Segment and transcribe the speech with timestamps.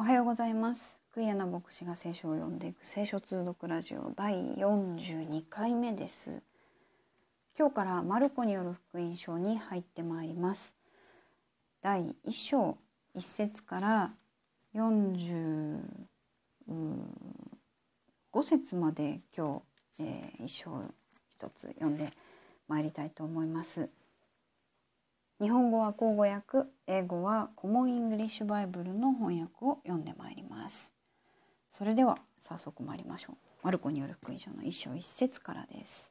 [0.00, 1.00] おはようございます。
[1.12, 6.40] クイア牧師が聖書を読んでいく聖書通読ラジオ第42回目です。
[7.58, 10.72] 今日からマルコによる福音書に入ってまいります。
[11.82, 12.78] 第1章
[13.16, 14.12] 1節から
[14.76, 15.80] 45
[18.40, 19.64] 節まで今
[19.98, 20.80] 日、えー、1章
[21.32, 22.08] 一つ読んで
[22.68, 23.88] まいりたいと思います。
[25.40, 30.92] 日本語は口語訳英語はコモンイングリッシュバイブルの翻訳を読んでまいります。
[31.70, 33.36] それでは早速参りましょう。
[33.62, 36.10] マルコによる福音書の一章一節からです。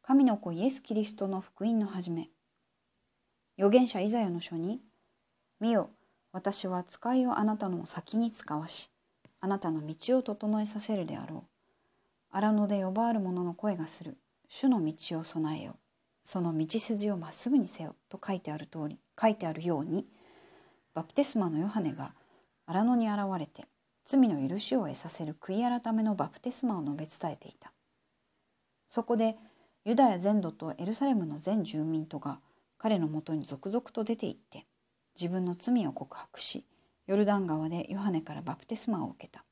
[0.00, 2.30] 神の子イエス・キリストの福音の始め。
[3.58, 4.80] 預言者イザヤの書に
[5.60, 5.90] 「見よ
[6.32, 8.90] 私は使いをあなたの先に使わし
[9.40, 11.42] あなたの道を整えさせるであろう」
[12.34, 14.16] 荒野で呼ばわる者の声がする。
[14.48, 15.76] 主の道を備えよ。
[16.24, 20.06] その道筋をまっすぐにせよと書いてある通り書いてあるように
[20.94, 22.14] バプテスマのヨハネが
[22.66, 23.64] 荒野に現れて
[24.04, 27.72] 罪の許しを得させる悔い改めのバプテスマを述べ伝えていた。
[28.88, 29.36] そこで
[29.84, 32.40] ユダヤ全土とエルサレムの全住民とが
[32.78, 34.66] 彼のもとに続々と出て行って
[35.18, 36.64] 自分の罪を告白し
[37.06, 39.44] ヨルダン川でヨハネからバプテスマを受けた。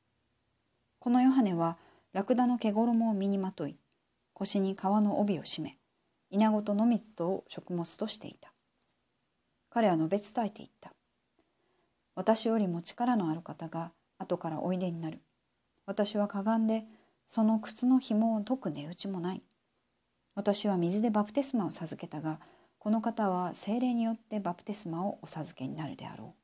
[0.98, 1.78] このヨハネは
[2.12, 3.77] ラクダの毛衣を身にまとい
[4.34, 5.77] 腰に革の帯を締め
[6.31, 8.53] 稲子と野水と食物としていた。
[9.69, 10.92] 彼は述べ伝えていった。
[12.14, 15.20] 私よりも力のある方が後からおいでになる。
[15.86, 16.84] 私はかがんで
[17.28, 19.42] その靴の紐を解く値打ちもない。
[20.34, 22.41] 私は水でバプテスマを授けたが、
[22.78, 26.41] この方は精霊によってバプテスマをお授けになるであろう。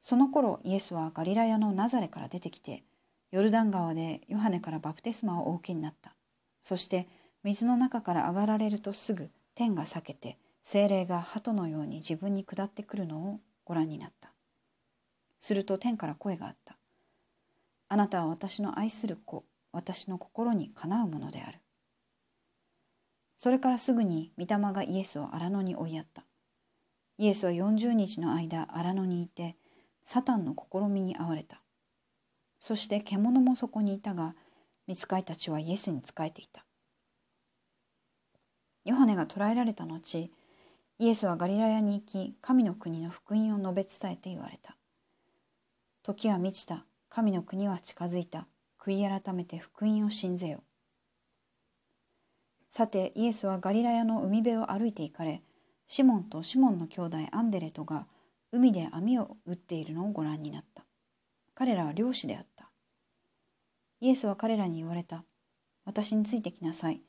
[0.00, 2.84] その頃イエスはガリラヤのナザレから出てきて、
[3.32, 6.14] ヨルダン川でヨハネからバプテスマをお受けになった。
[6.62, 7.08] そして
[7.46, 14.32] 水の中から上がられるとすぐ天が裂けて精霊が鳩のように自分に下ってくるのをご覧になった。
[15.38, 16.76] すると天から声があった。
[17.88, 21.60] あなたは私の愛する子、私の心にかなうものである。
[23.36, 26.24] それからすぐに御霊がイエスを荒野に追いやった。
[27.16, 29.54] イエスは40日の間荒野にいて、
[30.02, 31.62] サタンの試みに遭われた。
[32.58, 34.34] そして獣もそこにいたが、
[34.88, 36.65] 見つかいたちはイエスに仕えていた。
[38.86, 40.30] ヨハネが捕らえられた後
[40.98, 44.76] イエスはガリラヤに行き神の国の福音を述べ伝えて言われた。
[46.04, 46.84] 時は満ちた。
[47.08, 48.46] 神の国は近づいた。
[48.80, 50.62] 悔い改めて福音を信ぜよ。
[52.70, 55.42] さてイエスはガリラヤの海辺を歩いて行かれ
[55.88, 58.06] シモンとシモンの兄弟アンデレとが
[58.52, 60.84] 海で網を打っているのをご覧になった。
[61.56, 62.70] 彼らは漁師であった。
[64.00, 65.24] イエスは彼らに言われた。
[65.84, 67.00] 私についてきなさい。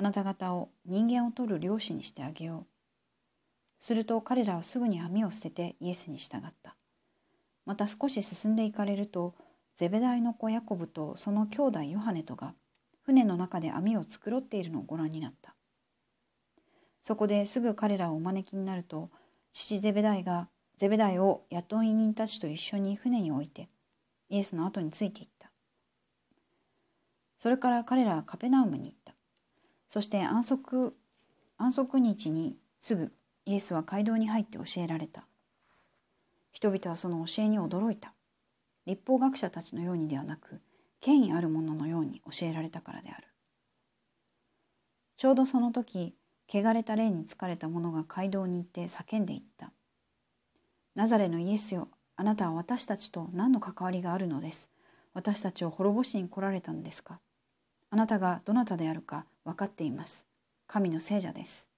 [0.00, 2.66] あなた方を人間を取る漁師にしてあげよう。
[3.78, 6.74] すると彼らはすぐに網を捨ててイエスに従った。
[7.66, 9.34] また少し進んでいかれると、
[9.74, 12.54] ゼベダイの子ヤコブとその兄弟ヨハネとが
[13.02, 15.54] 船の中で網を繕っているのをご覧になった。
[17.02, 19.10] そこですぐ彼らをお招きになると、
[19.52, 23.68] 父ゼベダイがゼベダイを雇い人たちと一緒に船に置いて、
[24.30, 25.50] イエスの後についていった。
[27.36, 29.14] それから彼らはカペナウムに行った。
[29.90, 30.94] そして安息
[31.58, 33.12] 安息日にすぐ
[33.44, 35.26] イエスは街道に入って教えられた。
[36.52, 38.12] 人々はその教えに驚いた。
[38.86, 40.60] 立法学者たちのようにではなく、
[41.00, 43.26] 権威ある者のように教えられたからである。
[45.16, 46.14] ちょうどその時、
[46.48, 49.72] 汚れた霊に疲れた者が街道に行って叫んでいった。
[50.94, 54.70] ナザレのイエスよ、あなたは私たちと何の関わりがあるのです？
[55.14, 57.18] 私たちを滅ぼしに来られたのですか？
[57.90, 60.26] あなたがどなたであるか分かっています。
[60.66, 61.68] 神の聖者です。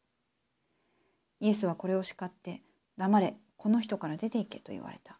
[1.40, 2.62] イエスはこれを叱って、
[2.96, 5.18] 黙れ、この人から出て行けと言われた。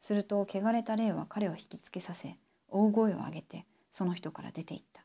[0.00, 2.36] すると、汚れた霊は彼を引きつけさせ、
[2.68, 5.02] 大声を上げて、その人から出て行った。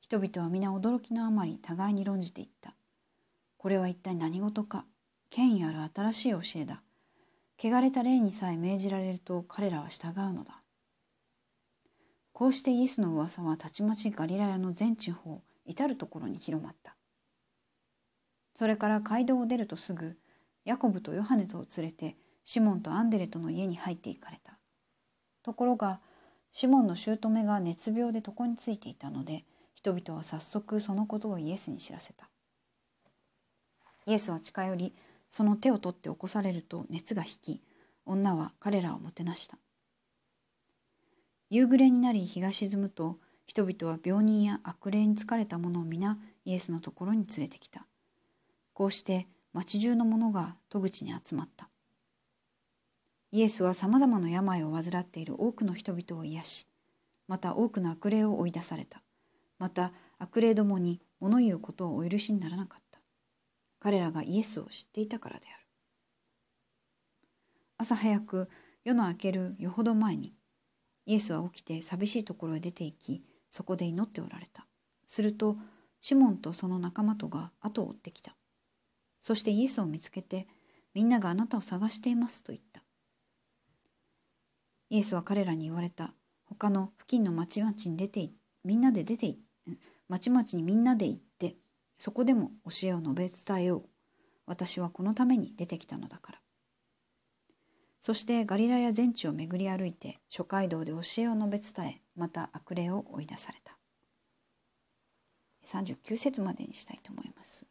[0.00, 2.74] 人々は皆驚きのあまり互いに論じていった。
[3.58, 4.84] これは一体何事か、
[5.28, 6.82] 権威ある新しい教えだ。
[7.62, 10.60] 汚れた霊にさえ命じられると彼らは従うのだ。
[12.32, 16.96] こうしてイエスの噂はたちまちガリラヤの全地方至る所に広まった。
[18.54, 20.16] それから街道を出るとすぐ
[20.64, 24.58] ヤコブとヨハネとを連れてシモンとアンデレとの家に入っていかれた。
[25.42, 26.00] ところが
[26.52, 32.28] シモンの姑が熱病で床についていたので人々は早速そのことをイエスに知らせた。
[34.06, 34.94] イエスは近寄り
[35.30, 37.62] その手を取って起こされると熱が引き
[38.04, 39.58] 女は彼らをもてなした。
[41.48, 43.18] 夕暮れになり日が沈むと
[43.50, 47.84] 人々は病人や悪霊に疲れた者を皆イエスのところに連れてきた。
[48.74, 51.68] こうして町中の者が戸口に集まった。
[53.32, 56.68] イエスはさまざまな病を患っている多くの人々を癒し、
[57.26, 59.02] また多くの悪霊を追い出された。
[59.58, 63.00] また悪霊どもに物言うことをお許しにならなかった。
[63.80, 65.66] 彼らがイエスを知っていたからである。
[67.78, 68.48] 朝早く
[68.84, 70.36] 夜の明けるよほど前に
[71.04, 74.66] イエスは起きて寂しいところへ出て行きそこで祈っておられた。
[75.06, 75.56] すると
[76.00, 78.36] シモンとその仲間とが後を追ってきた。
[79.20, 80.46] そしてイエスを見つけて
[80.94, 82.82] みんながあなたを探していますと言った。
[84.88, 86.14] イエスは彼らに言われた。
[86.46, 88.30] 他の付近の町々に出て
[88.64, 89.36] みんなで出て
[90.08, 91.56] 町々にみんなで行って
[91.98, 93.88] そこでも教えを述べ伝えよう。
[94.46, 96.40] 私はこのために出てきたのだから。
[98.00, 103.76] そしてガリラヤ全地を巡り歩いて諸街道で教えを述べ伝えまた悪霊を追い出された
[105.66, 107.66] 39節までにしたいと思います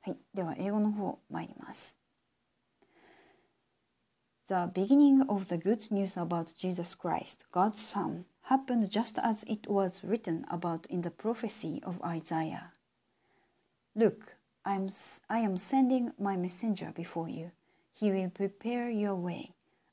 [0.00, 1.94] はいでは英語の方参ります
[4.48, 9.70] The beginning of the good news about Jesus Christ, God's Son, happened just as it
[9.70, 12.72] was written about in the prophecy of Isaiah.
[13.94, 14.90] Look, I am,
[15.30, 17.52] I am sending my messenger before you
[17.92, 19.52] He will prepare your way,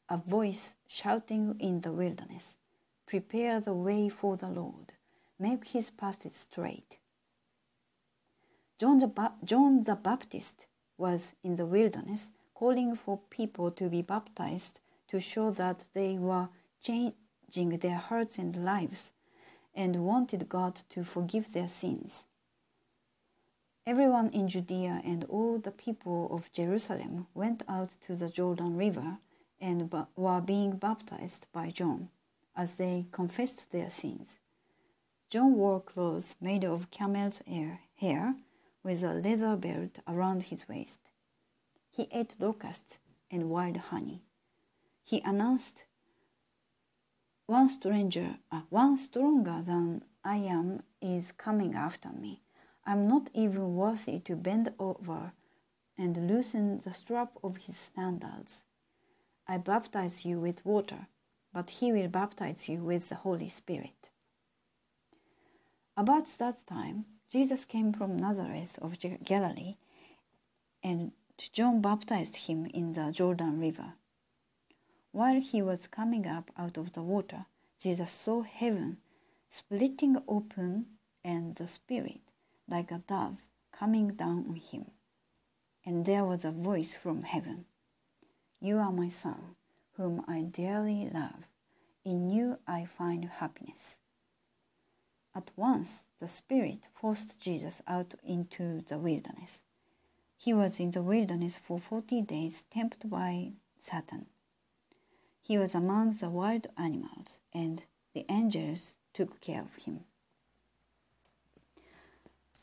[0.10, 2.56] a voice shouting in the wilderness.
[3.06, 4.94] Prepare the way for the Lord,
[5.38, 7.00] make his paths straight.
[8.80, 10.68] John the, ba- John the Baptist
[10.98, 16.50] was in the wilderness calling for people to be baptized to show that they were
[16.81, 19.12] changing their hearts and lives
[19.75, 22.25] and wanted God to forgive their sins.
[23.87, 29.17] Everyone in Judea and all the people of Jerusalem went out to the Jordan River
[29.59, 32.09] and were being baptized by John
[32.55, 34.37] as they confessed their sins.
[35.29, 37.41] John wore clothes made of camel's
[37.95, 38.35] hair
[38.83, 40.99] with a leather belt around his waist.
[41.89, 42.99] He ate locusts
[43.31, 44.23] and wild honey.
[45.03, 45.85] He announced,
[47.45, 52.41] One stranger, uh, one stronger than I am is coming after me
[52.85, 55.33] I'm not even worthy to bend over
[55.97, 58.63] and loosen the strap of his sandals.
[59.47, 61.07] I baptize you with water,
[61.53, 64.09] but he will baptize you with the Holy Spirit.
[65.97, 69.75] About that time, Jesus came from Nazareth of Galilee,
[70.81, 71.11] and
[71.51, 73.93] John baptized him in the Jordan River.
[75.11, 77.45] While he was coming up out of the water,
[77.81, 78.97] Jesus saw heaven
[79.49, 80.85] splitting open
[81.23, 82.28] and the Spirit
[82.69, 84.92] like a dove coming down on him.
[85.86, 87.66] And there was a voice from heaven
[88.62, 89.56] You are my son,
[89.95, 91.48] whom I dearly love.
[92.06, 93.98] In you I find happiness.
[95.36, 99.60] At once the Spirit forced Jesus out into the wilderness.
[100.38, 104.27] He was in the wilderness for forty days, tempted by Satan.
[105.42, 107.83] He was among the wild animals, and
[108.13, 110.01] the angels took care of him.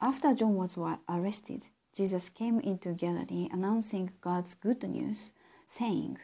[0.00, 0.76] After John was
[1.08, 1.62] arrested,
[1.94, 5.32] Jesus came into Galilee announcing God's good news,
[5.69, 6.19] saying,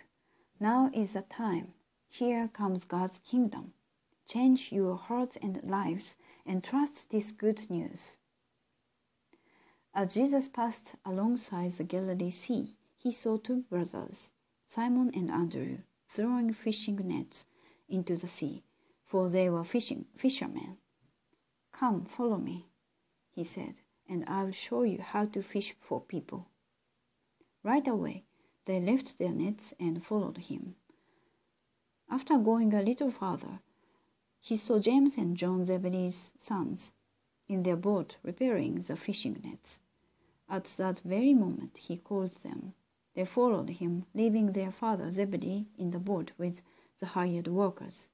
[0.61, 1.73] Now is the time.
[2.07, 3.73] Here comes God's kingdom.
[4.29, 8.19] Change your hearts and lives and trust this good news.
[9.95, 14.31] As Jesus passed alongside the Galilee Sea, he saw two brothers,
[14.69, 17.47] Simon and Andrew, throwing fishing nets
[17.89, 18.63] into the sea,
[19.05, 20.77] for they were fishing fishermen.
[21.73, 22.67] Come, follow me,
[23.35, 26.49] he said, and I will show you how to fish for people.
[27.63, 28.25] Right away,
[28.67, 30.77] they left their nets and followed him.
[32.11, 33.61] After going a little farther,
[34.41, 36.93] he saw James and John Zebedee's sons
[37.49, 39.79] in their boat repairing the fishing nets.
[40.49, 42.75] At that very moment, he called them.
[43.15, 46.63] They followed him, leaving their father Zebedee in the boat with
[47.01, 48.09] the hired workers.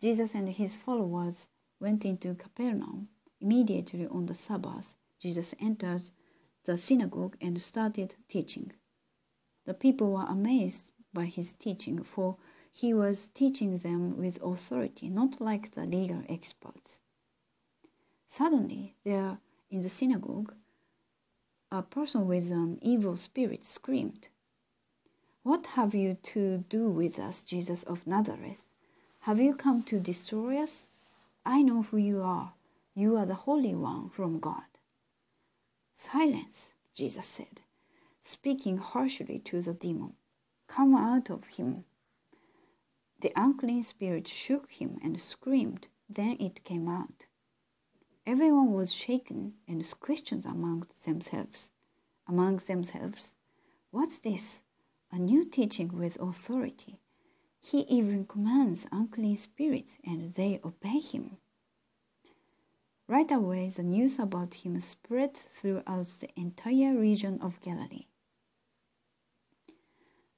[0.00, 1.48] Jesus and his followers
[1.80, 3.08] went into Capernaum
[3.40, 6.02] Immediately on the Sabbath, Jesus entered
[6.64, 8.72] the synagogue and started teaching.
[9.64, 12.36] The people were amazed by his teaching, for
[12.70, 17.00] he was teaching them with authority, not like the legal experts.
[18.26, 19.38] Suddenly, there
[19.70, 20.54] in the synagogue,
[21.72, 24.28] a person with an evil spirit screamed,
[25.42, 28.66] What have you to do with us, Jesus of Nazareth?
[29.20, 30.88] Have you come to destroy us?
[31.46, 32.52] I know who you are
[32.94, 34.62] you are the Holy One from God.
[35.94, 37.60] Silence, Jesus said,
[38.22, 40.14] speaking harshly to the demon.
[40.66, 41.84] Come out of him.
[43.20, 45.88] The unclean spirit shook him and screamed.
[46.08, 47.26] Then it came out.
[48.26, 51.70] everyone was shaken and questioned among themselves.
[52.28, 53.34] Among themselves,
[53.90, 54.60] what's this?
[55.10, 57.00] A new teaching with authority.
[57.60, 61.38] He even commands unclean spirits, and they obey him.
[63.10, 68.06] Right away, the news about him spread throughout the entire region of Galilee.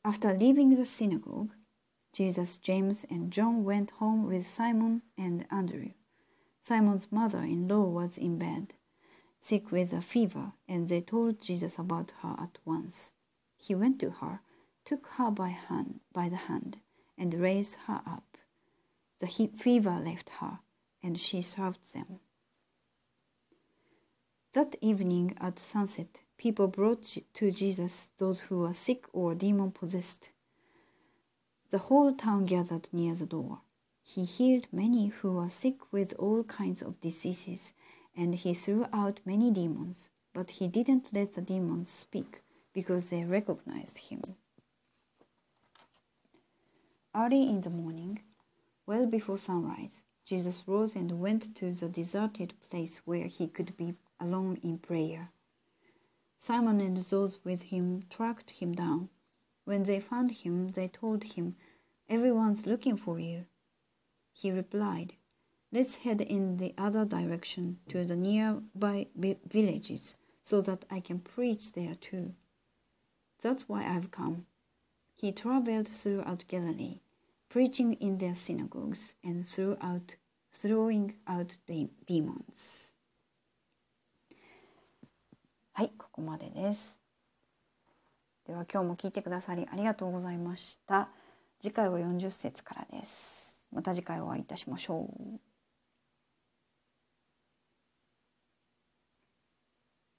[0.02, 1.52] After leaving the synagogue,
[2.14, 5.91] Jesus, James, and John went home with Simon and Andrew.
[6.62, 8.73] Simon's mother in law was in bed,
[9.38, 13.12] sick with a fever, and they told Jesus about her at once.
[13.59, 14.41] He went to her,
[14.87, 16.79] took her by, hand, by the hand,
[17.19, 18.38] and raised her up.
[19.19, 20.61] The fever left her,
[21.02, 22.21] and she served them.
[24.55, 30.29] That evening at sunset, people brought to Jesus those who were sick or demon possessed.
[31.71, 33.61] The whole town gathered near the door.
[34.03, 37.73] He healed many who were sick with all kinds of diseases,
[38.15, 42.43] and he threw out many demons, but he didn't let the demons speak
[42.75, 44.21] because they recognized him.
[47.15, 48.21] Early in the morning,
[48.85, 53.95] well before sunrise, Jesus rose and went to the deserted place where he could be
[54.23, 55.31] alone in prayer.
[56.38, 59.09] Simon and those with him tracked him down.
[59.64, 61.57] When they found him, they told him,
[62.09, 63.47] Everyone's looking for you.
[64.33, 65.14] He replied,
[65.71, 71.73] Let's head in the other direction to the nearby villages so that I can preach
[71.73, 72.35] there too.
[73.41, 74.47] That's why I've come.
[75.14, 77.00] He traveled throughout Galilee,
[77.49, 80.17] preaching in their synagogues and throughout,
[80.52, 82.92] throwing out the demons.
[85.75, 86.99] はい、ここまでです。
[88.47, 91.09] では今日も聞いてくださりありがとうございました。
[91.61, 93.67] 次回は40節からです。
[93.73, 95.52] また次回お会いいたしましょう。